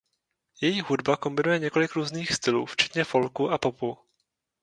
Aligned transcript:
Její 0.61 0.81
hudba 0.81 1.17
kombinuje 1.17 1.59
několik 1.59 1.95
různých 1.95 2.33
stylů 2.33 2.65
včetně 2.65 3.03
folku 3.03 3.49
a 3.49 3.57
popu. 3.57 3.97